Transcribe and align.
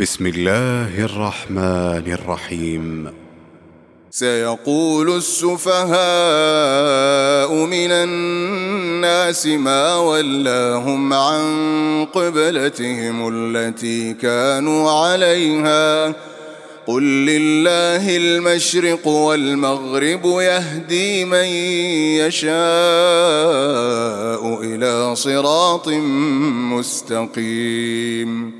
بسم 0.00 0.26
الله 0.26 1.04
الرحمن 1.04 2.12
الرحيم. 2.12 3.12
سيقول 4.10 5.16
السفهاء 5.16 5.94
من 7.54 7.90
الناس 7.90 9.46
ما 9.46 9.96
ولاهم 9.96 11.12
عن 11.12 11.44
قبلتهم 12.14 13.28
التي 13.34 14.14
كانوا 14.14 14.90
عليها. 14.90 16.14
قل 16.86 17.02
لله 17.02 18.16
المشرق 18.16 19.06
والمغرب 19.06 20.24
يهدي 20.24 21.24
من 21.24 21.44
يشاء 22.24 22.50
إلى 24.62 25.16
صراط 25.16 25.88
مستقيم. 26.72 28.59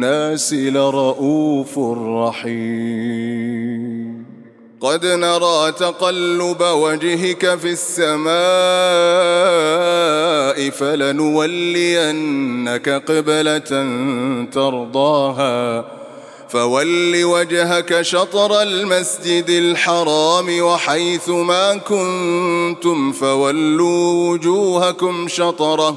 بالناس 0.00 0.52
لرؤوف 0.52 1.78
رحيم. 2.28 4.24
قد 4.80 5.06
نرى 5.06 5.72
تقلب 5.72 6.60
وجهك 6.60 7.58
في 7.58 7.70
السماء 7.70 8.30
فلنولينك 10.70 12.88
قبلة 12.88 13.86
ترضاها. 14.52 15.84
فول 16.48 17.24
وجهك 17.24 18.02
شطر 18.02 18.62
المسجد 18.62 19.50
الحرام 19.50 20.62
وحيث 20.62 21.28
ما 21.28 21.76
كنتم 21.76 23.12
فولوا 23.12 24.30
وجوهكم 24.30 25.28
شطره. 25.28 25.96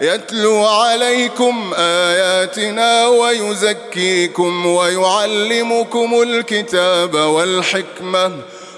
يتلو 0.00 0.64
عليكم 0.64 1.72
آياتنا 1.76 3.06
ويزكيكم 3.06 4.66
ويعلمكم 4.66 6.22
الكتاب 6.22 7.14
والحكمة 7.14 8.32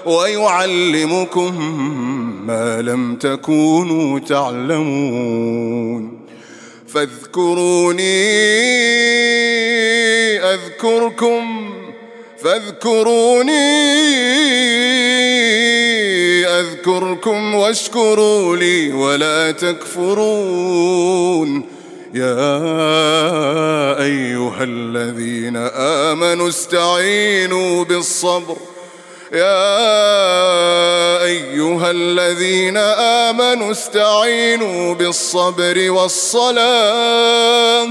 ويعلمكم 0.05 1.61
ما 2.47 2.81
لم 2.81 3.15
تكونوا 3.15 4.19
تعلمون. 4.19 6.19
فاذكروني 6.87 8.23
أذكركم 10.53 11.73
فاذكروني 12.43 13.53
يذكركم 16.87 17.55
واشكروا 17.55 18.55
لي 18.57 18.93
ولا 18.93 19.51
تكفرون. 19.51 20.93
يا 22.13 22.59
أيها 24.03 24.63
الذين 24.63 25.57
آمنوا 26.11 26.49
استعينوا 26.49 27.83
بالصبر. 27.83 28.57
يا 29.31 29.63
أيها 31.23 31.91
الذين 31.91 32.77
آمنوا 33.27 33.71
استعينوا 33.71 34.93
بالصبر 34.93 35.91
والصلاة. 35.91 37.83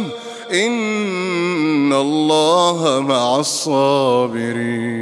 إن 0.52 1.92
الله 1.92 3.00
مع 3.00 3.36
الصابرين. 3.40 4.92